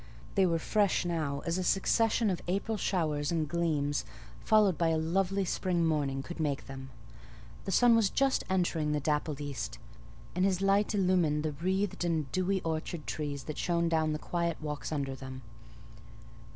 They 0.33 0.47
were 0.47 0.57
fresh 0.57 1.05
now 1.05 1.43
as 1.45 1.59
a 1.59 1.63
succession 1.63 2.31
of 2.31 2.41
April 2.47 2.75
showers 2.75 3.31
and 3.31 3.47
gleams, 3.47 4.03
followed 4.39 4.75
by 4.75 4.87
a 4.87 4.97
lovely 4.97 5.45
spring 5.45 5.85
morning, 5.85 6.23
could 6.23 6.39
make 6.39 6.65
them: 6.65 6.89
the 7.65 7.71
sun 7.71 7.95
was 7.95 8.09
just 8.09 8.43
entering 8.49 8.93
the 8.93 8.99
dappled 8.99 9.39
east, 9.39 9.77
and 10.33 10.43
his 10.43 10.59
light 10.59 10.95
illumined 10.95 11.43
the 11.43 11.51
wreathed 11.51 12.03
and 12.03 12.31
dewy 12.31 12.61
orchard 12.61 13.05
trees 13.05 13.45
and 13.47 13.55
shone 13.59 13.89
down 13.89 14.11
the 14.11 14.17
quiet 14.17 14.59
walks 14.59 14.91
under 14.91 15.13
them. 15.13 15.43